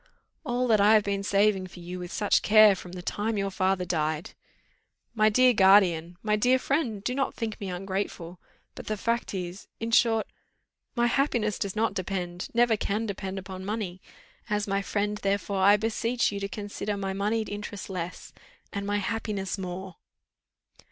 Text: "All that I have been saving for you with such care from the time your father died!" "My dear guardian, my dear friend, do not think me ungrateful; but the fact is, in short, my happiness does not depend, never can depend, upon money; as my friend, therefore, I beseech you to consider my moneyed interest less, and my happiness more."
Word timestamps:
"All 0.43 0.65
that 0.67 0.81
I 0.81 0.95
have 0.95 1.03
been 1.03 1.21
saving 1.21 1.67
for 1.67 1.79
you 1.79 1.99
with 1.99 2.11
such 2.11 2.41
care 2.41 2.75
from 2.75 2.93
the 2.93 3.03
time 3.03 3.37
your 3.37 3.51
father 3.51 3.85
died!" 3.85 4.31
"My 5.13 5.29
dear 5.29 5.53
guardian, 5.53 6.17
my 6.23 6.35
dear 6.35 6.57
friend, 6.57 7.03
do 7.03 7.13
not 7.13 7.35
think 7.35 7.61
me 7.61 7.69
ungrateful; 7.69 8.39
but 8.73 8.87
the 8.87 8.97
fact 8.97 9.35
is, 9.35 9.67
in 9.79 9.91
short, 9.91 10.25
my 10.95 11.05
happiness 11.05 11.59
does 11.59 11.75
not 11.75 11.93
depend, 11.93 12.49
never 12.51 12.75
can 12.75 13.05
depend, 13.05 13.37
upon 13.37 13.63
money; 13.63 14.01
as 14.49 14.65
my 14.67 14.81
friend, 14.81 15.19
therefore, 15.19 15.61
I 15.61 15.77
beseech 15.77 16.31
you 16.31 16.39
to 16.39 16.47
consider 16.49 16.97
my 16.97 17.13
moneyed 17.13 17.47
interest 17.47 17.87
less, 17.87 18.33
and 18.73 18.87
my 18.87 18.97
happiness 18.97 19.59
more." 19.59 19.97